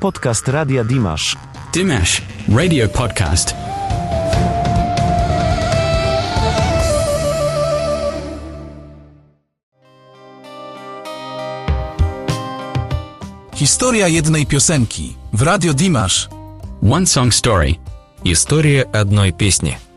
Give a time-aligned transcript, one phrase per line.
[0.00, 1.36] Podcast Radia Dimash.
[1.72, 3.54] Dimash, radio podcast.
[13.54, 16.28] Historia jednej piosenki w Radio Dimash.
[16.82, 17.78] One song story.
[18.24, 19.87] История одной песни.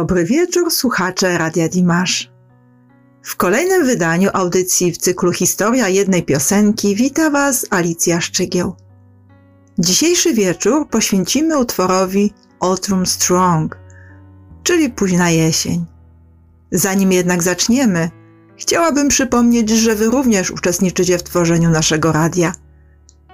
[0.00, 2.30] Dobry wieczór, słuchacze Radia Dimash.
[3.22, 8.76] W kolejnym wydaniu audycji w cyklu Historia jednej piosenki wita Was Alicja Szczygieł.
[9.78, 13.78] Dzisiejszy wieczór poświęcimy utworowi Autumn Strong,
[14.62, 15.84] czyli późna jesień.
[16.72, 18.10] Zanim jednak zaczniemy,
[18.56, 22.52] chciałabym przypomnieć, że Wy również uczestniczycie w tworzeniu naszego radia.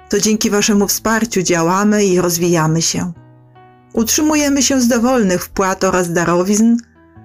[0.09, 3.12] To dzięki Waszemu wsparciu działamy i rozwijamy się.
[3.97, 6.77] Utrzymujemy się z dowolnych wpłat oraz darowizn,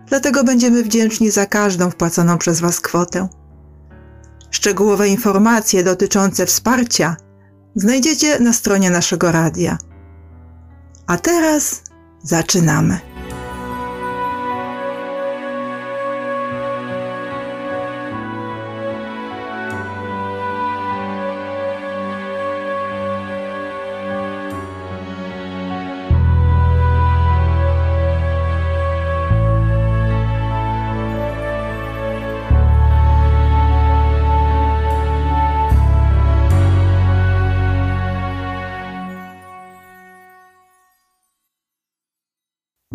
[0.08, 3.28] dlatego będziemy wdzięczni za każdą wpłaconą przez Was kwotę.
[4.52, 7.16] Szczegółowe informacje dotyczące wsparcia
[7.76, 9.78] znajdziecie na stronie naszego radia.
[11.08, 11.84] A teraz
[12.24, 13.11] zaczynamy.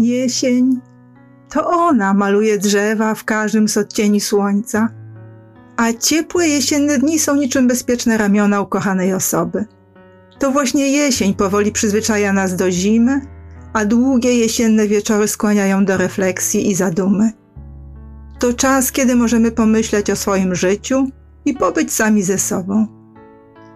[0.06, 0.80] Jesień
[1.48, 4.88] to ona maluje drzewa w każdym z odcieni słońca,
[5.76, 9.64] a ciepłe jesienne dni są niczym bezpieczne ramiona ukochanej osoby.
[10.38, 13.20] To właśnie jesień powoli przyzwyczaja nas do zimy,
[13.72, 17.32] a długie jesienne wieczory skłaniają do refleksji i zadumy.
[18.38, 21.06] To czas, kiedy możemy pomyśleć o swoim życiu
[21.44, 22.86] i pobyć sami ze sobą.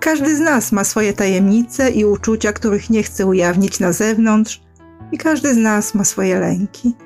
[0.01, 4.70] Każdy z nas ma swoje tajemnice i uczucia, których nie chce ujawnić na zewnątrz,
[5.13, 6.97] i każdy z nas ma swoje lęki.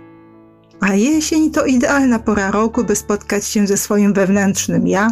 [0.81, 5.09] A jesień to idealna pora roku, by spotkać się ze swoim wewnętrznym ja,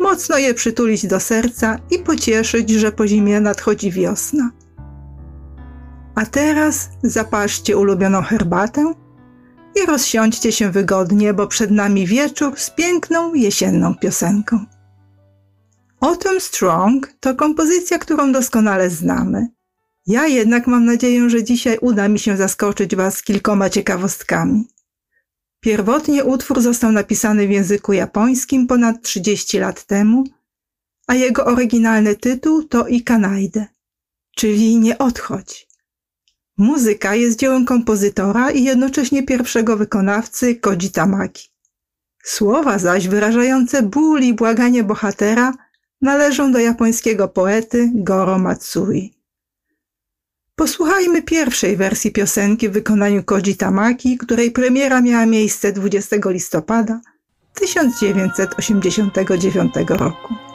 [0.00, 4.50] mocno je przytulić do serca i pocieszyć, że po zimie nadchodzi wiosna.
[6.14, 8.92] A teraz zapaszcie ulubioną herbatę
[9.82, 14.64] i rozsiądźcie się wygodnie, bo przed nami wieczór z piękną jesienną piosenką.
[16.00, 19.48] Autumn Strong to kompozycja, którą doskonale znamy–
[20.08, 24.64] ja jednak mam nadzieję, że dzisiaj uda mi się zaskoczyć Was kilkoma ciekawostkami.
[25.60, 30.24] Pierwotnie utwór został napisany w języku japońskim ponad 30 lat temu,
[31.06, 33.66] a jego oryginalny tytuł to Ikanaide,
[34.36, 35.68] czyli Nie odchodź.
[36.58, 41.48] Muzyka jest dziełem kompozytora i jednocześnie pierwszego wykonawcy Koji Tamaki.
[42.24, 45.52] Słowa zaś wyrażające ból i błaganie bohatera
[46.00, 49.17] należą do japońskiego poety Goro Matsui.
[50.58, 57.00] Posłuchajmy pierwszej wersji piosenki w wykonaniu Koji Tamaki, której premiera miała miejsce 20 listopada
[57.54, 60.47] 1989 roku.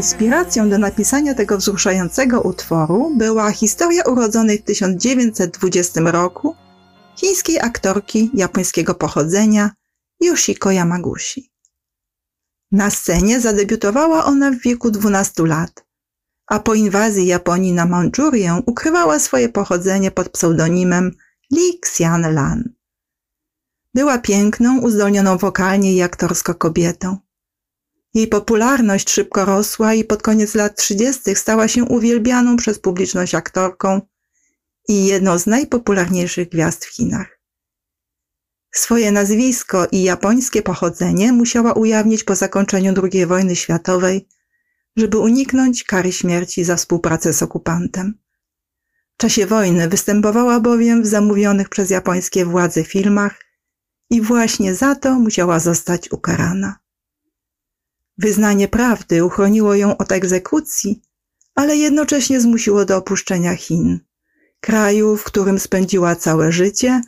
[0.00, 6.56] Inspiracją do napisania tego wzruszającego utworu była historia urodzonej w 1920 roku
[7.16, 9.70] chińskiej aktorki japońskiego pochodzenia
[10.20, 11.52] Yoshiko Yamaguchi.
[12.72, 15.84] Na scenie zadebiutowała ona w wieku 12 lat,
[16.46, 21.10] a po inwazji Japonii na Mandżurię ukrywała swoje pochodzenie pod pseudonimem
[21.52, 22.72] Li Xian Lan.
[23.94, 27.29] Była piękną, uzdolnioną wokalnie i aktorsko kobietą.
[28.14, 31.34] Jej popularność szybko rosła i pod koniec lat 30.
[31.34, 34.00] stała się uwielbianą przez publiczność aktorką
[34.88, 37.40] i jedną z najpopularniejszych gwiazd w Chinach.
[38.72, 44.28] Swoje nazwisko i japońskie pochodzenie musiała ujawnić po zakończeniu II wojny światowej,
[44.96, 48.18] żeby uniknąć kary śmierci za współpracę z okupantem.
[49.14, 53.44] W czasie wojny występowała bowiem w zamówionych przez japońskie władze filmach
[54.10, 56.78] i właśnie za to musiała zostać ukarana.
[58.22, 61.02] Wyznanie prawdy uchroniło ją od egzekucji,
[61.54, 64.00] ale jednocześnie zmusiło do opuszczenia Chin,
[64.60, 67.00] kraju, w którym spędziła całe życie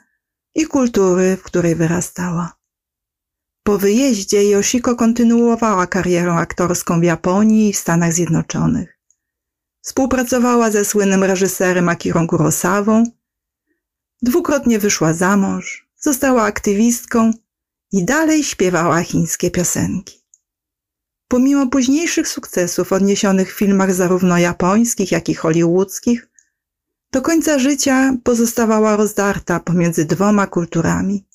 [0.54, 2.56] i kultury, w której wyrastała.
[3.62, 8.98] Po wyjeździe Yoshiko kontynuowała karierę aktorską w Japonii i w Stanach Zjednoczonych.
[9.80, 13.04] Współpracowała ze słynnym reżyserem Akirą Kurosawą,
[14.22, 17.32] dwukrotnie wyszła za mąż, została aktywistką
[17.92, 20.21] i dalej śpiewała chińskie piosenki.
[21.32, 26.29] Pomimo późniejszych sukcesów odniesionych w filmach zarówno japońskich, jak i hollywoodzkich,
[27.12, 31.27] do końca życia pozostawała rozdarta pomiędzy dwoma kulturami.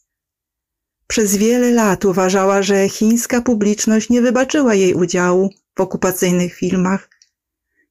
[1.08, 7.10] Przez wiele lat uważała, że chińska publiczność nie wybaczyła jej udziału w okupacyjnych filmach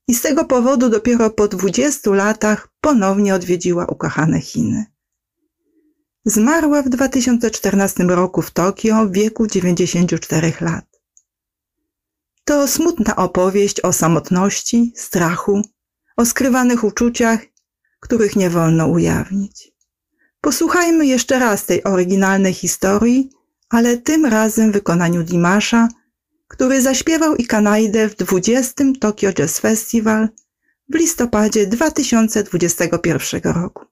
[0.09, 4.85] i z tego powodu dopiero po 20 latach ponownie odwiedziła ukochane Chiny.
[6.25, 10.96] Zmarła w 2014 roku w Tokio w wieku 94 lat.
[12.49, 15.63] To smutna opowieść o samotności, strachu,
[16.17, 17.41] o skrywanych uczuciach,
[18.01, 19.73] których nie wolno ujawnić.
[20.41, 23.31] Posłuchajmy jeszcze raz tej oryginalnej historii,
[23.69, 25.89] ale tym razem w wykonaniu Dimasza,
[26.49, 28.85] który zaśpiewał Ikanaidę w 20.
[29.01, 30.29] Tokyo Jazz Festival
[30.89, 33.85] w listopadzie 2021 roku.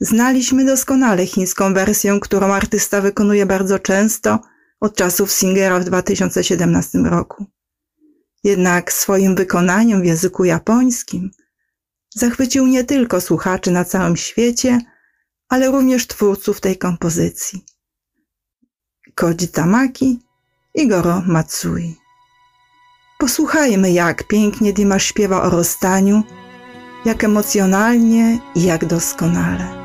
[0.00, 4.38] Znaliśmy doskonale chińską wersję, którą artysta wykonuje bardzo często
[4.80, 7.46] od czasów Singera w 2017 roku.
[8.44, 11.30] Jednak swoim wykonaniem w języku japońskim
[12.14, 14.80] zachwycił nie tylko słuchaczy na całym świecie,
[15.48, 17.64] ale również twórców tej kompozycji.
[19.14, 20.18] Koji Tamaki
[20.74, 21.96] i Goro Matsui.
[23.18, 26.22] Posłuchajmy, jak pięknie Dimash śpiewa o rozstaniu,
[27.04, 29.79] jak emocjonalnie i jak doskonale.「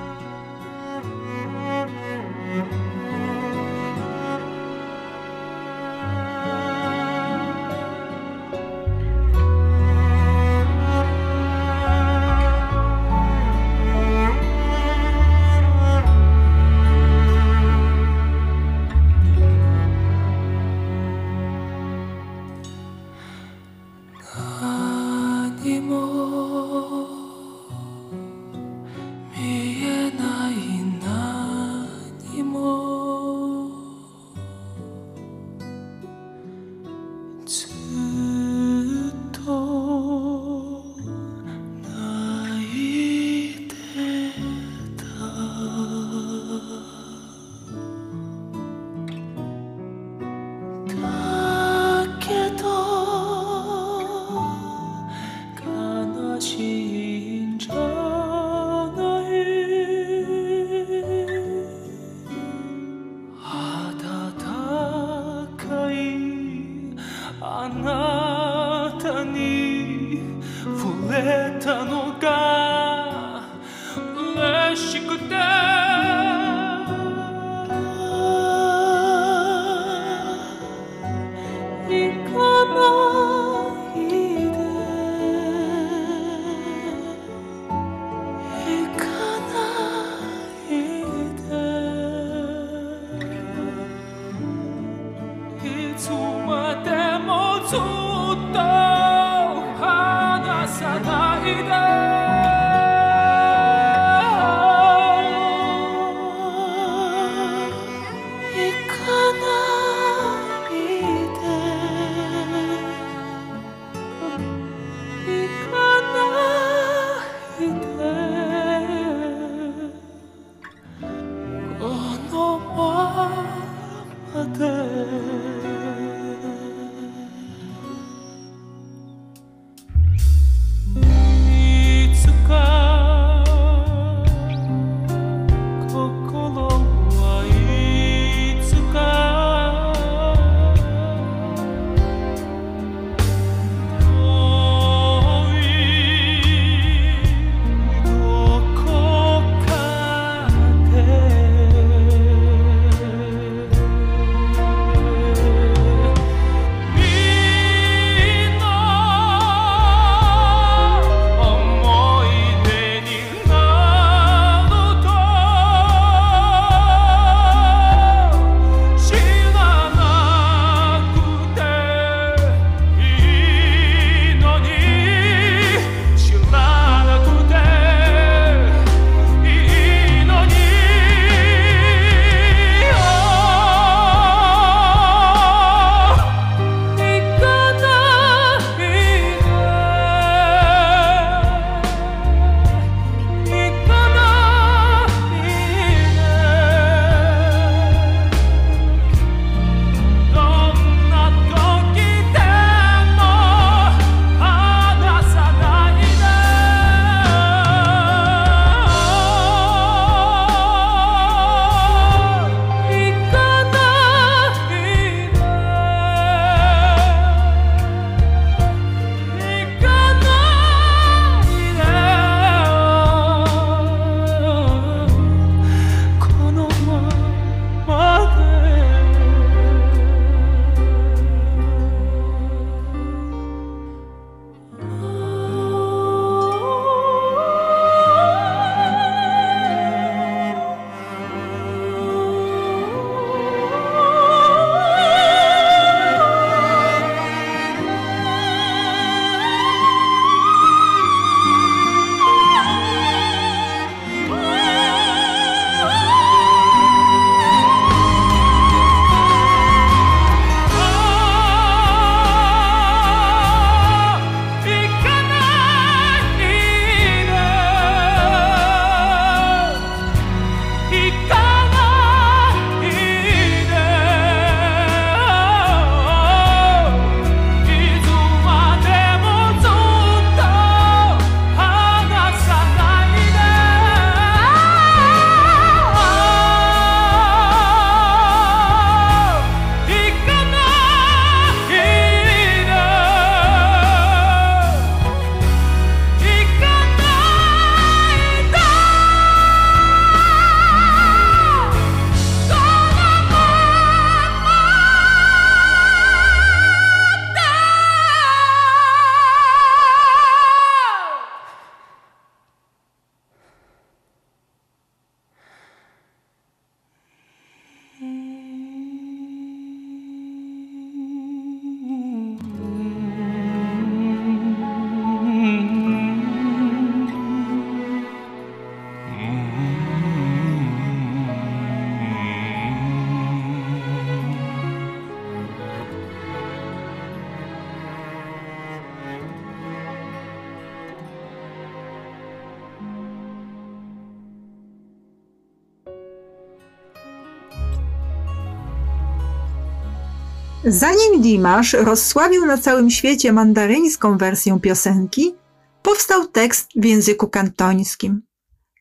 [350.68, 355.36] Zanim Dimash rozsławił na całym świecie mandaryńską wersję piosenki,
[355.82, 358.22] powstał tekst w języku kantońskim.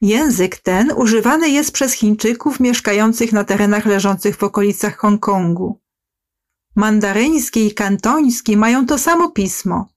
[0.01, 5.81] Język ten używany jest przez Chińczyków mieszkających na terenach leżących w okolicach Hongkongu.
[6.77, 9.89] Mandaryński i kantoński mają to samo pismo,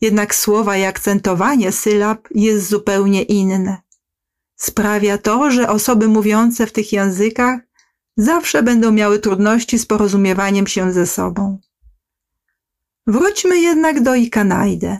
[0.00, 3.82] jednak słowa i akcentowanie sylab jest zupełnie inne.
[4.56, 7.60] Sprawia to, że osoby mówiące w tych językach
[8.16, 11.58] zawsze będą miały trudności z porozumiewaniem się ze sobą.
[13.06, 14.98] Wróćmy jednak do Ikanajde.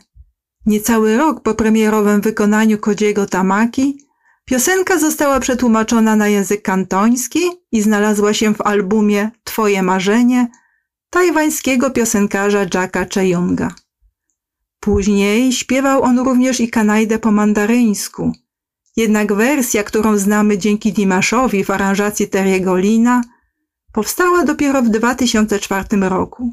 [0.67, 4.07] Niecały rok po premierowym wykonaniu Kodziego Tamaki
[4.45, 7.41] piosenka została przetłumaczona na język kantoński
[7.73, 10.49] i znalazła się w albumie Twoje marzenie
[11.11, 13.75] tajwańskiego piosenkarza Jacka Cheyunga.
[14.81, 18.33] Później śpiewał on również Ikanajde po mandaryńsku–
[18.97, 23.23] jednak wersja, którą znamy dzięki Dimaszowi w aranżacji Terry'ego Lina,
[23.93, 26.53] powstała dopiero w 2004 roku.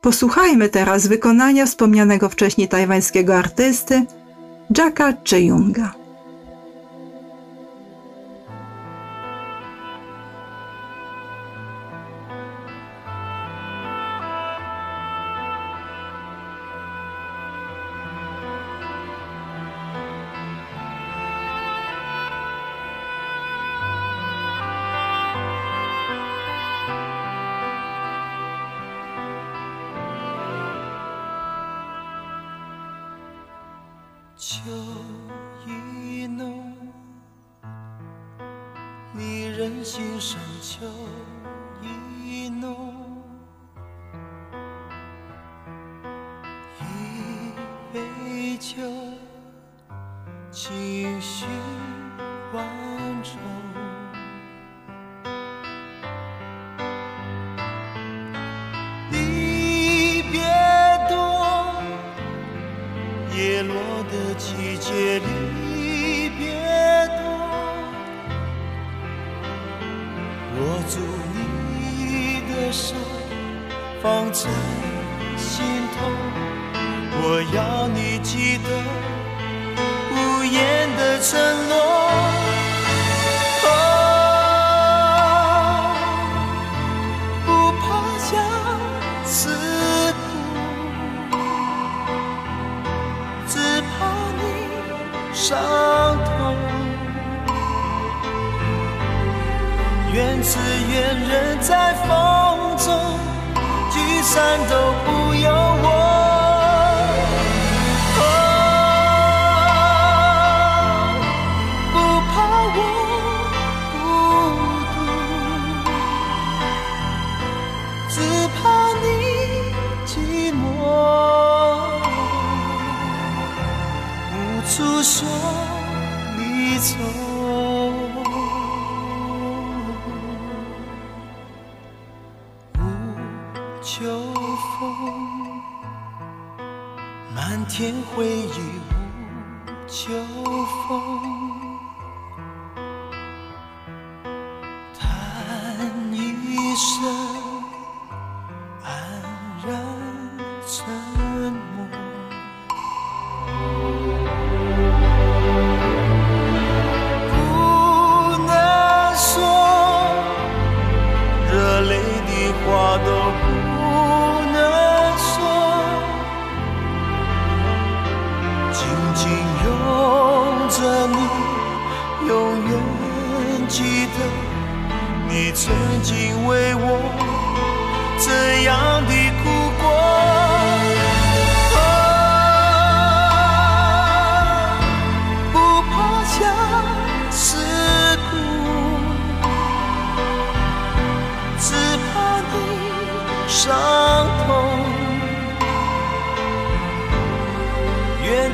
[0.00, 4.06] Posłuchajmy teraz wykonania wspomnianego wcześniej tajwańskiego artysty
[4.78, 6.05] Jacka Cheunga.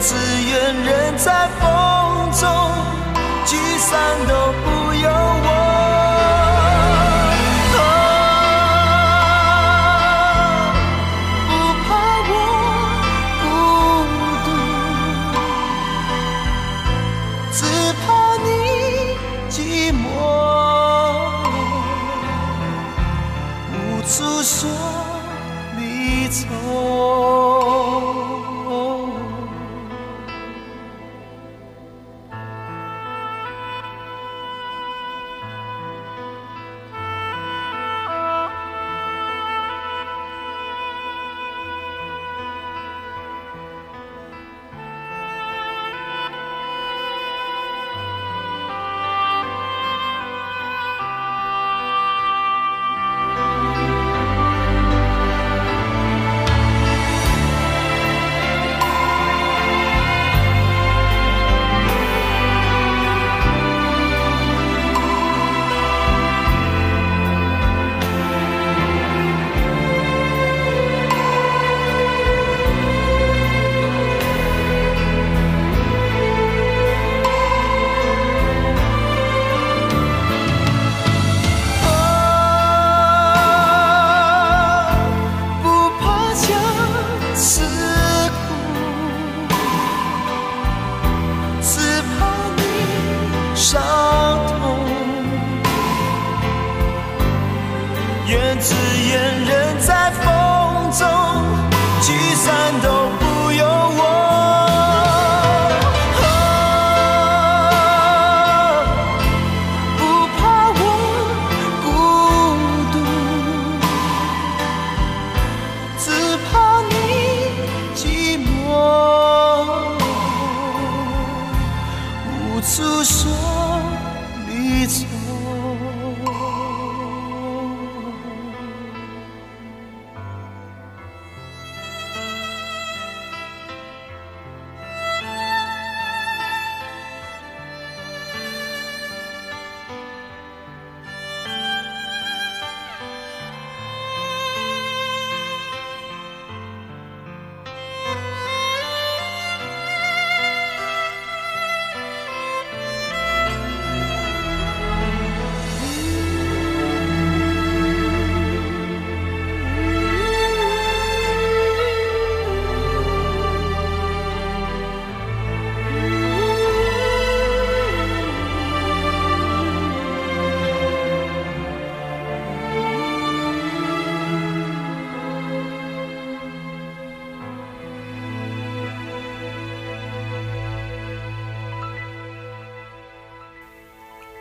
[0.05, 2.49] 只愿人在风中
[3.47, 4.82] 聚散都不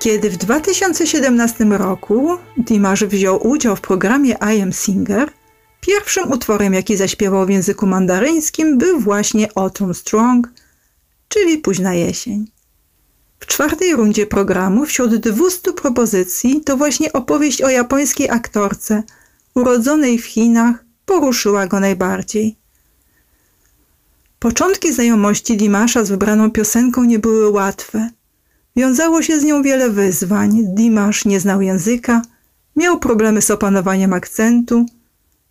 [0.01, 5.31] Kiedy w 2017 roku Dimash wziął udział w programie I Am Singer,
[5.81, 10.47] pierwszym utworem, jaki zaśpiewał w języku mandaryńskim, był właśnie Autumn Strong,
[11.27, 12.51] czyli Późna jesień.
[13.39, 19.03] W czwartej rundzie programu wśród 200 propozycji to właśnie opowieść o japońskiej aktorce
[19.55, 22.55] urodzonej w Chinach poruszyła go najbardziej.
[24.39, 28.09] Początki znajomości Dimasza z wybraną piosenką nie były łatwe.
[28.75, 30.63] Wiązało się z nią wiele wyzwań.
[30.75, 32.21] Dimash nie znał języka,
[32.75, 34.85] miał problemy z opanowaniem akcentu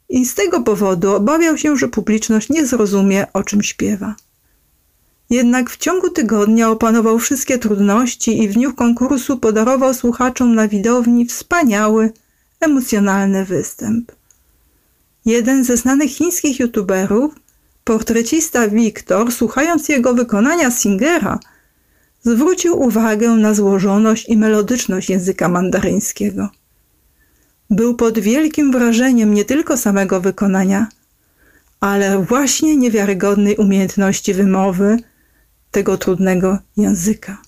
[0.09, 4.15] i z tego powodu obawiał się, że publiczność nie zrozumie, o czym śpiewa.
[5.31, 11.27] Jednak w ciągu tygodnia opanował wszystkie trudności i w dniu konkursu podarował słuchaczom na widowni
[11.27, 12.13] wspaniały,
[12.61, 14.13] emocjonalny występ.
[15.25, 17.35] Jeden ze znanych chińskich youtuberów,
[17.85, 21.39] portrecista Wiktor, słuchając jego wykonania singera,
[22.23, 26.49] zwrócił uwagę na złożoność i melodyczność języka mandaryńskiego.
[27.71, 30.87] Był pod wielkim wrażeniem nie tylko samego wykonania,
[31.81, 34.97] ale właśnie niewiarygodnej umiejętności wymowy
[35.71, 37.39] tego trudnego języka.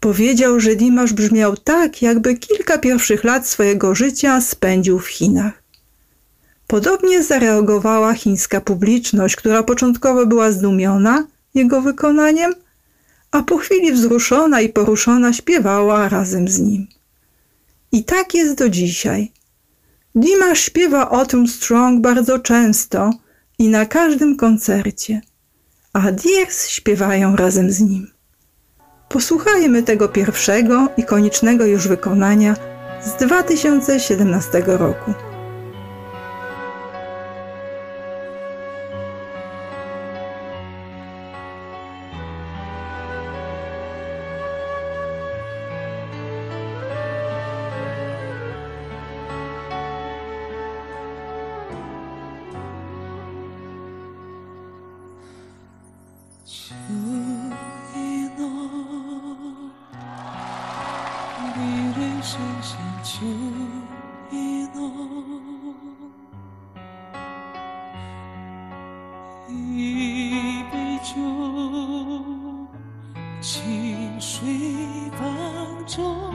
[0.00, 5.62] Powiedział, że Dimash brzmiał tak, jakby kilka pierwszych lat swojego życia spędził w Chinach.
[6.66, 12.54] Podobnie zareagowała chińska publiczność, która początkowo była zdumiona jego wykonaniem,
[13.30, 16.86] a po chwili wzruszona i poruszona śpiewała razem z nim.
[17.92, 19.32] I tak jest do dzisiaj.
[20.14, 23.10] Dimash śpiewa o tym Strong bardzo często
[23.58, 25.20] i na każdym koncercie,
[25.92, 28.10] a Dears śpiewają razem z nim.
[29.08, 32.56] Posłuchajmy tego pierwszego, ikonicznego już wykonania
[33.02, 35.27] z 2017 roku.
[69.48, 71.14] 一杯酒，
[73.40, 74.46] 清水
[75.12, 75.26] 泛
[75.86, 76.32] 舟。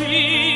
[0.00, 0.49] see.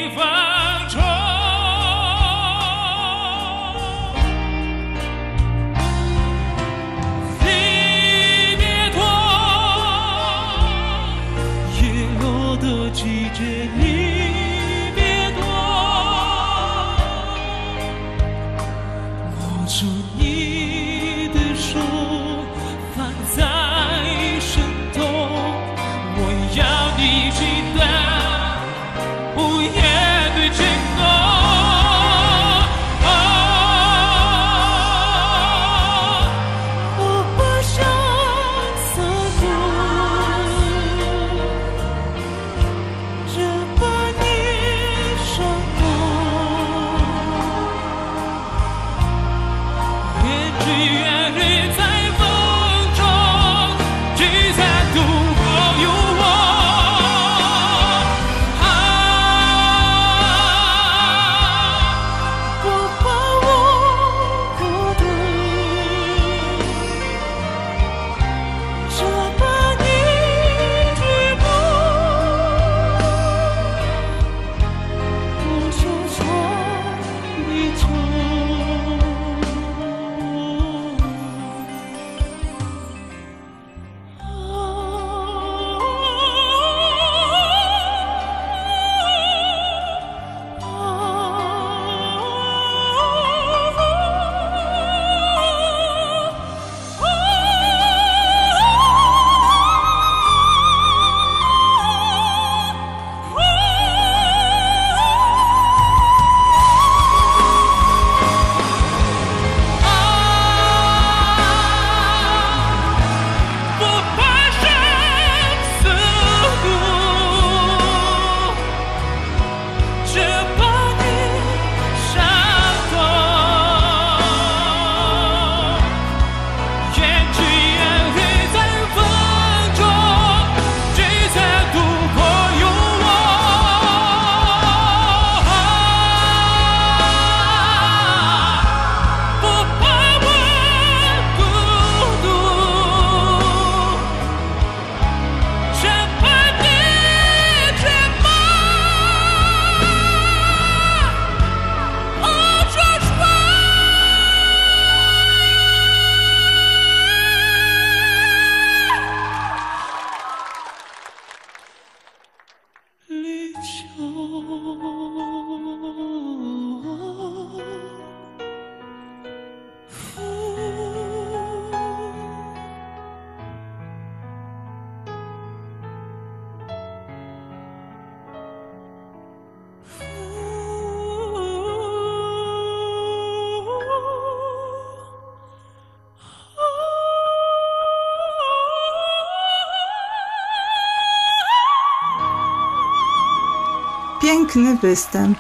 [194.84, 195.38] Występ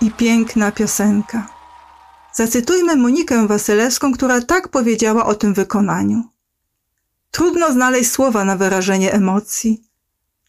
[0.00, 1.46] i piękna piosenka.
[2.32, 6.24] Zacytujmy Monikę Wasylewską, która tak powiedziała o tym wykonaniu.
[7.30, 9.82] Trudno znaleźć słowa na wyrażenie emocji.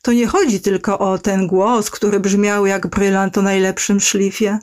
[0.01, 4.59] To nie chodzi tylko o ten głos, który brzmiał jak brylant o najlepszym szlifie.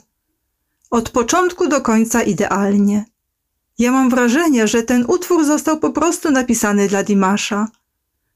[0.91, 3.05] Od początku do końca idealnie.
[3.79, 7.67] Ja mam wrażenie, że ten utwór został po prostu napisany dla Dimasza.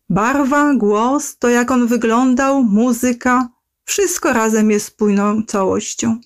[0.09, 3.54] Barwa, głos, to jak on wyglądał, muzyka,
[3.85, 6.19] wszystko razem jest spójną całością.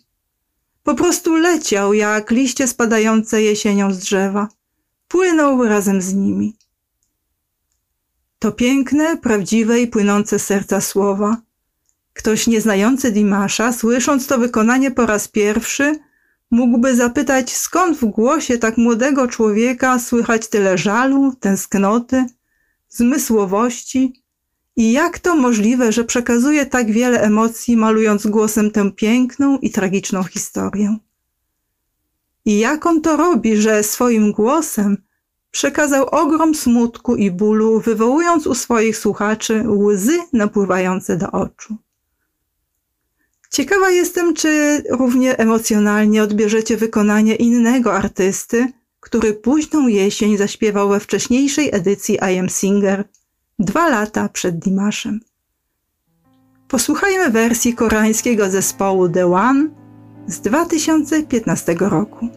[0.84, 4.48] Po prostu leciał jak liście spadające jesienią z drzewa.
[5.08, 6.56] Płynął razem z nimi.
[8.40, 11.38] To piękne, prawdziwe i płynące serca słowa.
[12.14, 16.00] Ktoś nieznający Dimasza, słysząc to wykonanie po raz pierwszy,
[16.52, 22.26] mógłby zapytać, skąd w głosie tak młodego człowieka słychać tyle żalu, tęsknoty,
[22.90, 24.24] zmysłowości
[24.80, 30.24] i jak to możliwe, że przekazuje tak wiele emocji, malując głosem tę piękną i tragiczną
[30.24, 30.98] historię?
[32.46, 34.98] I jak on to robi, że swoim głosem
[35.52, 41.78] przekazał ogrom smutku i bólu, wywołując u swoich słuchaczy łzy napływające do oczu?
[43.52, 48.68] Ciekawa jestem, czy równie emocjonalnie odbierzecie wykonanie innego artysty,
[49.00, 53.06] który późną jesień zaśpiewał we wcześniejszej edycji I Am Singer
[53.60, 55.20] dwa lata przed Dimaszem.
[56.68, 59.70] Posłuchajmy wersji koreańskiego zespołu The One
[60.28, 62.30] z 2015 roku.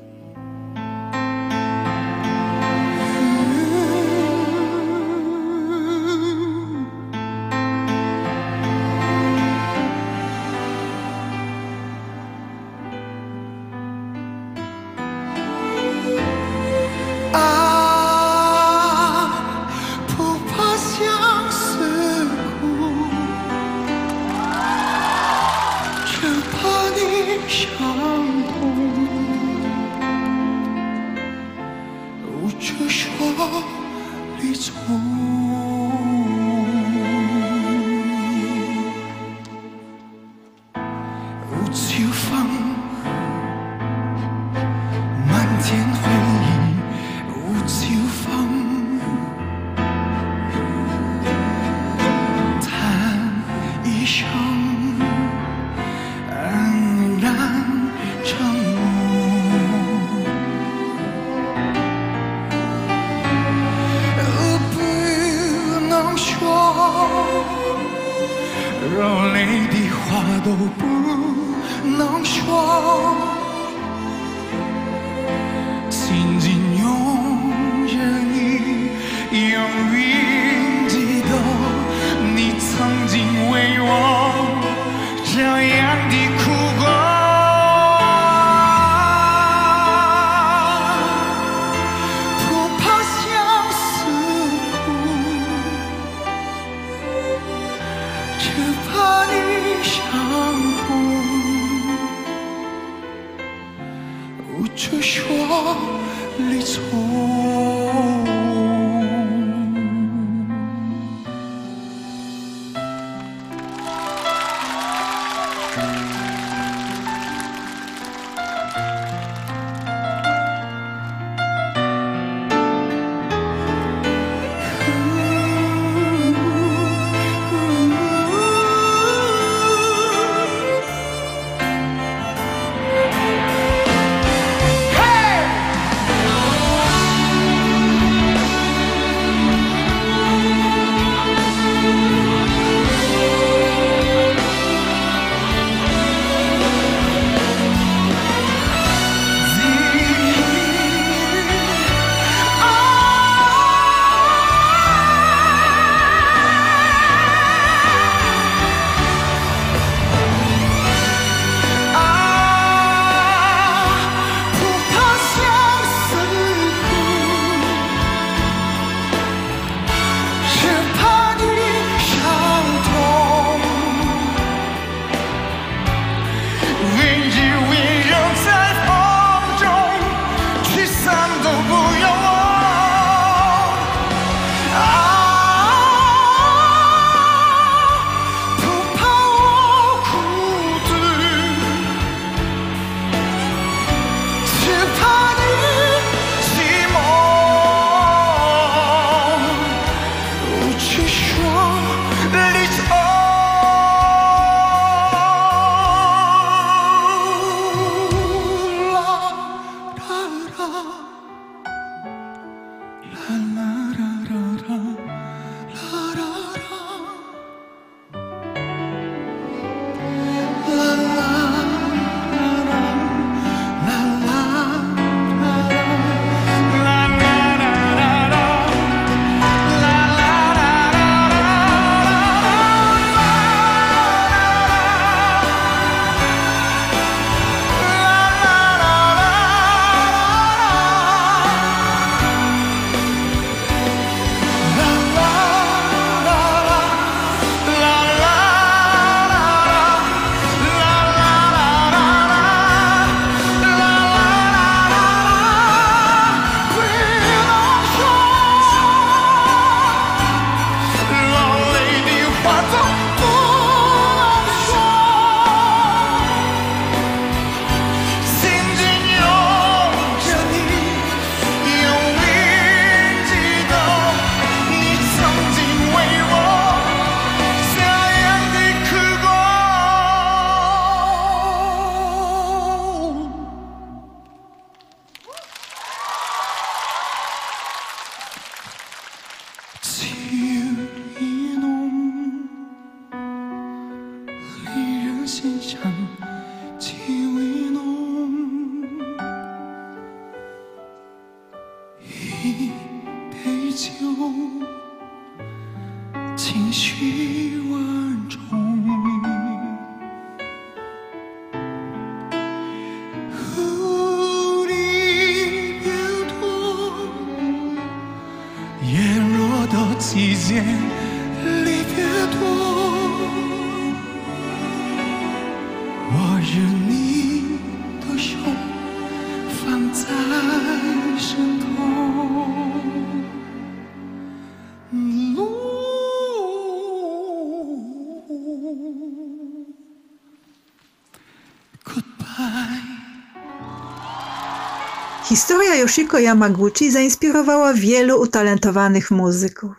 [345.72, 349.72] Historia Yoshiko Yamaguchi zainspirowała wielu utalentowanych muzyków,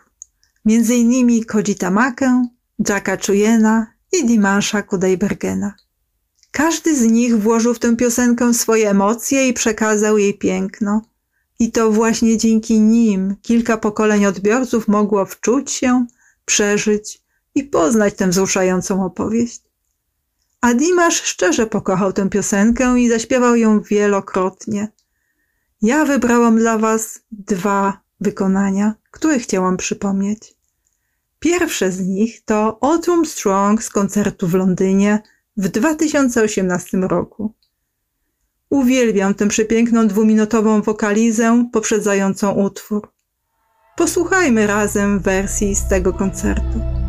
[0.66, 1.44] m.in.
[1.44, 2.46] Koji Tamakę,
[2.88, 5.74] Jacka Chuyena i Dimasza Kudaibergena.
[6.50, 11.02] Każdy z nich włożył w tę piosenkę swoje emocje i przekazał jej piękno.
[11.58, 16.06] I to właśnie dzięki nim kilka pokoleń odbiorców mogło wczuć się,
[16.44, 17.22] przeżyć
[17.54, 19.62] i poznać tę wzruszającą opowieść.
[20.60, 24.88] A Dimash szczerze pokochał tę piosenkę i zaśpiewał ją wielokrotnie.
[25.84, 30.54] Ja wybrałam dla Was dwa wykonania, które chciałam przypomnieć.
[31.38, 35.22] Pierwsze z nich to Autumn Strong z koncertu w Londynie
[35.56, 37.54] w 2018 roku.
[38.70, 43.12] Uwielbiam tę przepiękną dwuminutową wokalizę poprzedzającą utwór.
[43.96, 47.03] Posłuchajmy razem wersji z tego koncertu.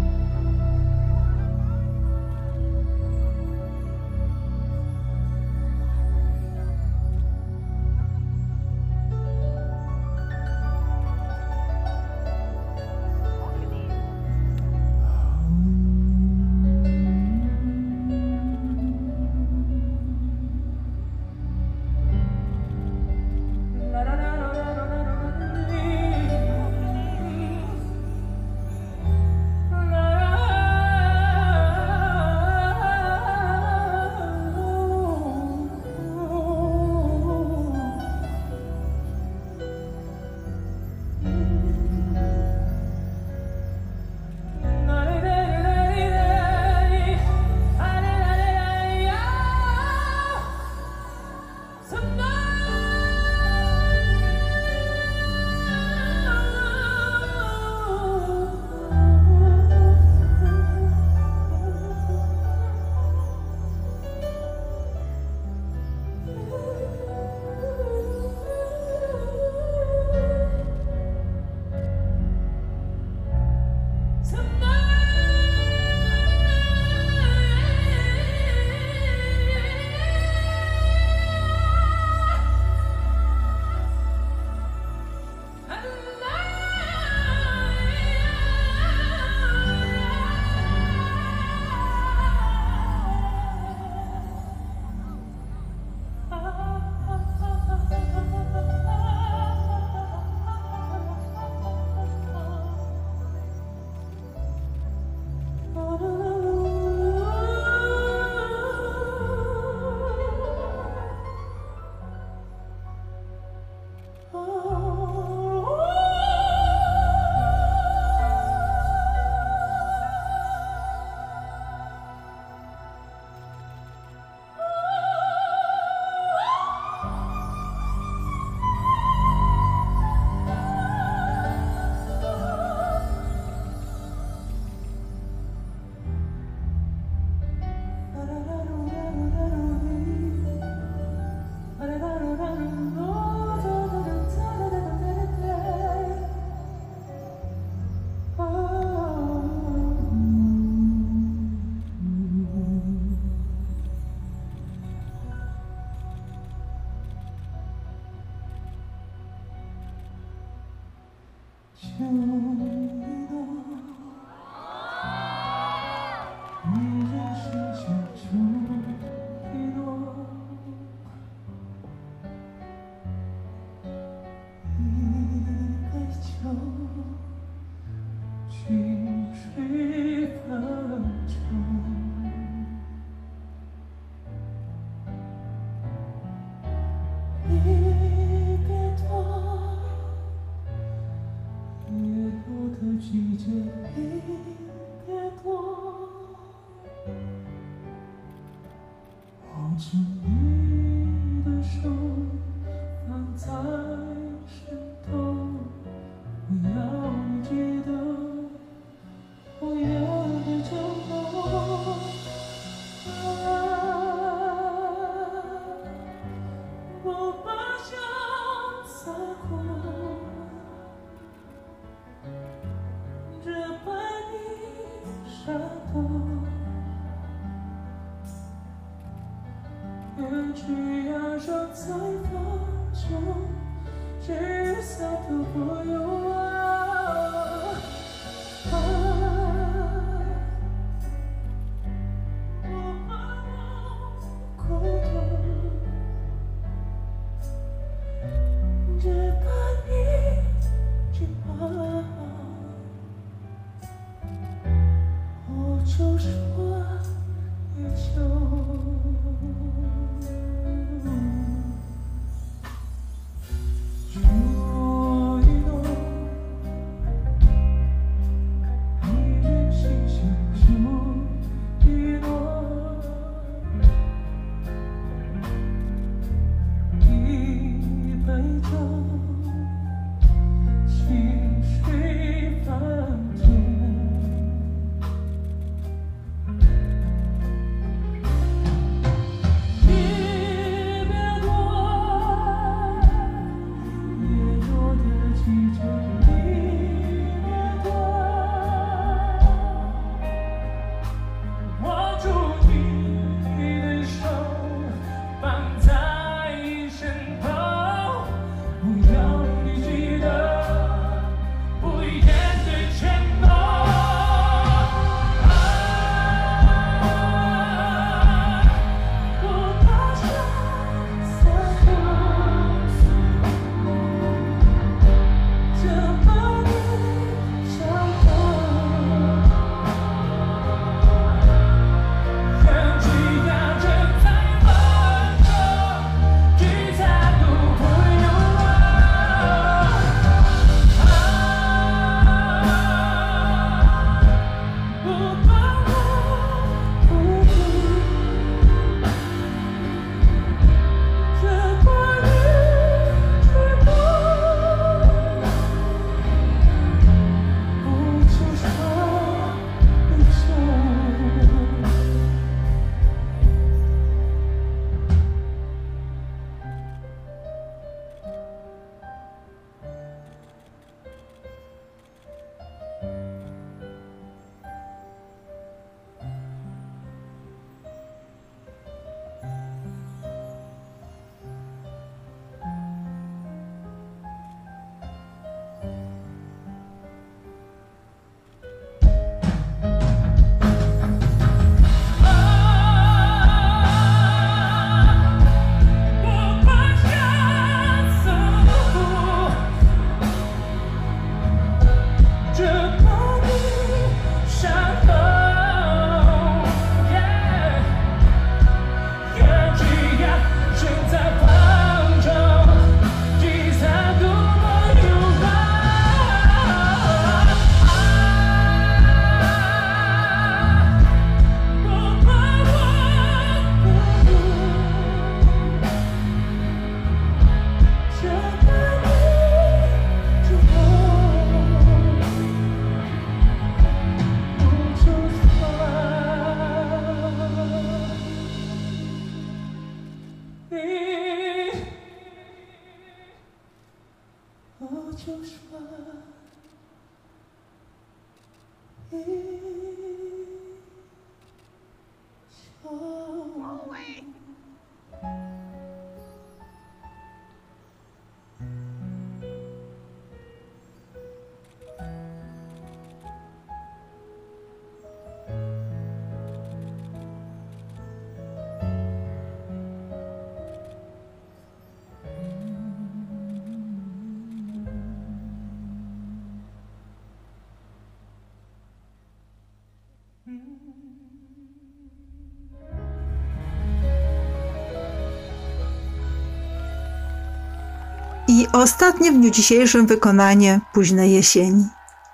[488.76, 491.86] Ostatnie w dniu dzisiejszym wykonanie późnej jesieni.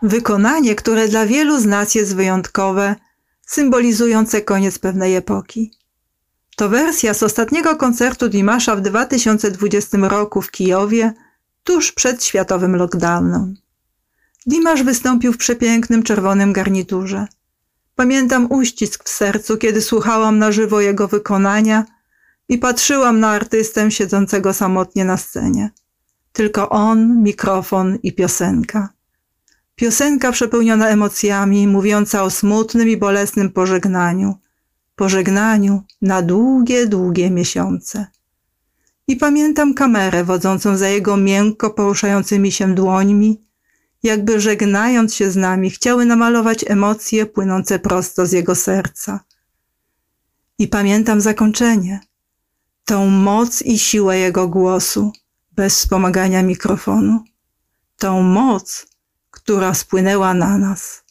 [0.02, 2.96] Wykonanie, które dla wielu z nas jest wyjątkowe,
[3.46, 5.72] symbolizujące koniec pewnej epoki.
[6.56, 11.14] To wersja z ostatniego koncertu Dimasza w 2020 roku w Kijowie,
[11.64, 13.56] tuż przed światowym lockdownem.
[14.46, 17.28] Dimasz wystąpił w przepięknym czerwonym garniturze.
[17.96, 21.86] Pamiętam uścisk w sercu, kiedy słuchałam na żywo jego wykonania
[22.50, 25.72] i patrzyłam na artystę siedzącego samotnie na scenie.
[26.32, 28.90] Tylko on, mikrofon i piosenka.
[29.76, 34.36] Piosenka przepełniona emocjami, mówiąca o smutnym i bolesnym pożegnaniu.
[34.96, 38.08] Pożegnaniu na długie, długie miesiące.
[39.08, 43.42] I pamiętam kamerę wodzącą za jego miękko poruszającymi się dłońmi,
[44.04, 49.20] jakby żegnając się z nami, chciały namalować emocje płynące prosto z jego serca.
[50.60, 52.00] I pamiętam zakończenie,
[52.86, 55.12] tą moc i siłę jego głosu
[55.52, 57.24] bez wspomagania mikrofonu,
[57.98, 58.88] tą moc,
[59.32, 61.04] która spłynęła na nas.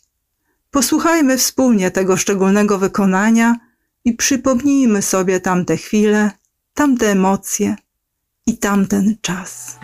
[0.71, 3.57] Posłuchajmy wspólnie tego szczególnego wykonania
[4.05, 6.31] i przypomnijmy sobie tamte chwile,
[6.75, 7.77] tamte emocje
[8.47, 9.79] i tamten czas.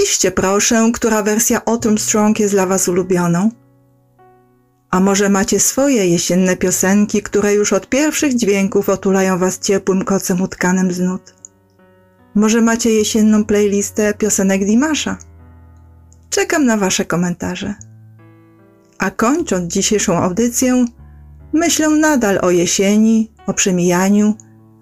[0.00, 3.50] Napiszcie proszę, która wersja Autumn Strong jest dla Was ulubioną.
[4.90, 10.42] A może macie swoje jesienne piosenki, które już od pierwszych dźwięków otulają Was ciepłym kocem
[10.42, 11.34] utkanym z nut?
[12.34, 15.18] Może macie jesienną playlistę piosenek Dimasza?
[16.30, 17.74] Czekam na Wasze komentarze.
[18.98, 20.84] A kończąc dzisiejszą audycję,
[21.52, 24.34] myślę nadal o jesieni, o przemijaniu,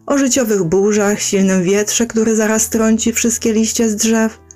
[0.07, 4.48] o życiowych burzach, silnym wietrze, który zaraz trąci wszystkie liście z drzew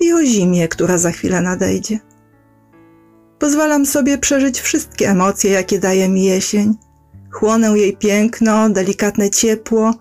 [0.00, 1.98] i o zimie, która za chwilę nadejdzie.
[3.38, 6.74] Pozwalam sobie przeżyć wszystkie emocje, jakie daje mi jesień.
[7.32, 9.94] Chłonę jej piękno, delikatne ciepło.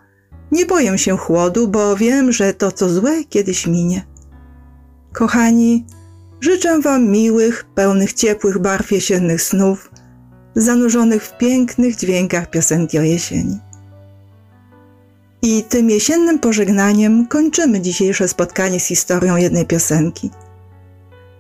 [0.52, 4.06] Nie boję się chłodu, bo wiem, że to, co złe, kiedyś minie.
[5.14, 5.86] Kochani,
[6.42, 9.92] życzę Wam miłych, pełnych ciepłych barw jesiennych snów,
[10.56, 13.60] zanurzonych w pięknych dźwiękach piosenki o jesieni.
[15.46, 20.30] I tym jesiennym pożegnaniem kończymy dzisiejsze spotkanie z historią jednej piosenki.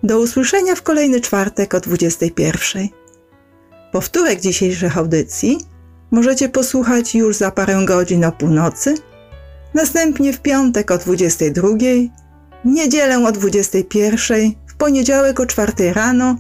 [0.03, 2.87] Do usłyszenia w kolejny czwartek o 21.
[3.91, 5.57] Powtórek dzisiejszych audycji
[6.11, 8.95] możecie posłuchać już za parę godzin o północy,
[9.73, 11.67] następnie w piątek o 22,
[12.65, 16.35] w niedzielę o 21, w poniedziałek o 4 rano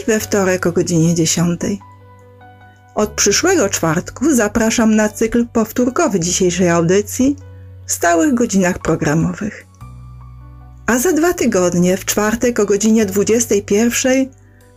[0.00, 1.60] i we wtorek o godzinie 10.
[2.94, 7.36] Od przyszłego czwartku zapraszam na cykl powtórkowy dzisiejszej audycji
[7.86, 9.66] w stałych godzinach programowych.
[10.86, 14.26] A za dwa tygodnie, w czwartek o godzinie 21,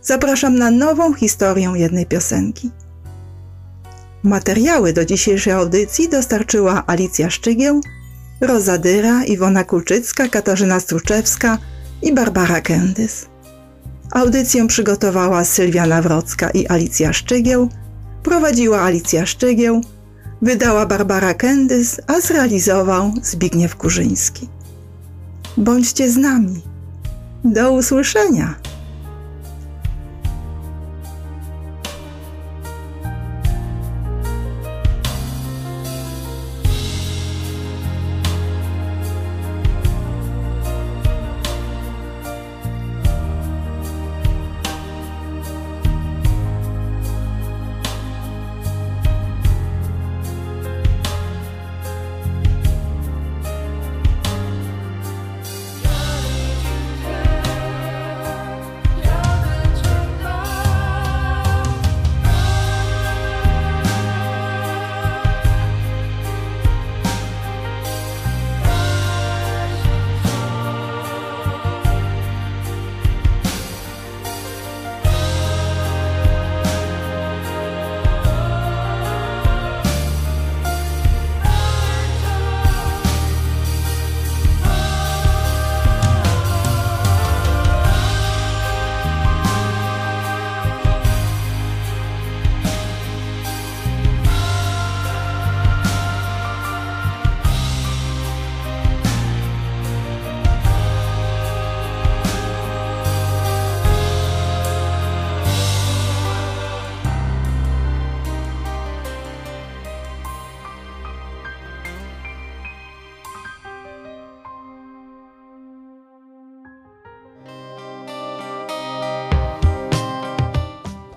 [0.02, 2.70] zapraszam na nową historię jednej piosenki.
[4.22, 7.80] Materiały do dzisiejszej audycji dostarczyła Alicja Szczygieł,
[8.40, 11.58] Roza Dyra, Iwona Kulczycka, Katarzyna Struczewska
[12.02, 13.26] i Barbara Kendys.
[14.10, 17.68] Audycję przygotowała Sylwia Nawrocka i Alicja Szczygieł,
[18.26, 19.80] prowadziła Alicja Szczygieł,
[20.42, 24.48] wydała Barbara Kendys, a zrealizował Zbigniew Kurzyński.
[25.56, 26.62] Bądźcie z nami.
[27.44, 28.54] Do usłyszenia.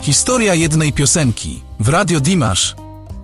[0.09, 2.75] Historia jednej piosenki w Radio Dimash.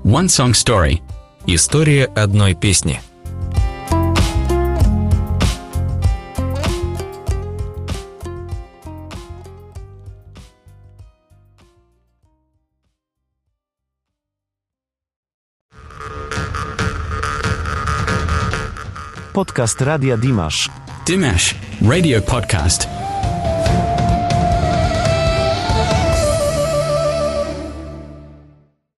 [0.04, 0.98] One Song Story.
[1.46, 3.00] История одной песни.
[19.32, 20.68] Podcast Radia Dimash.
[21.06, 22.93] Dimash Radio Podcast.